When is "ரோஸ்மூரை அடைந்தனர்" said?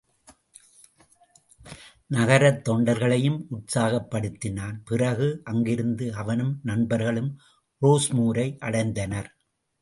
7.81-9.29